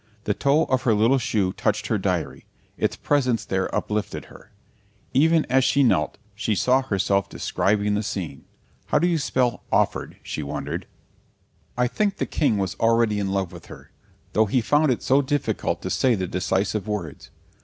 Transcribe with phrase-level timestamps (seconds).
[0.23, 4.51] The toe of her little shoe touched her diary; its presence there uplifted her.
[5.13, 8.45] Even as she knelt she saw herself describing the scene.
[8.87, 10.17] How do you spell "offered"?
[10.23, 10.87] she wondered.
[11.77, 13.91] I think the King was already in love with her,
[14.33, 17.29] though he found it so difficult to say the decisive words.